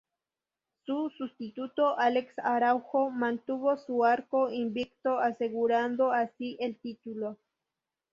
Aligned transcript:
Su 0.83 1.11
sustituto, 1.15 1.95
Alex 1.99 2.33
Araujo, 2.39 3.11
mantuvo 3.11 3.77
su 3.77 4.03
arco 4.03 4.49
invicto 4.49 5.19
asegurando 5.19 6.11
así 6.11 6.57
el 6.59 6.75
título. 6.77 7.37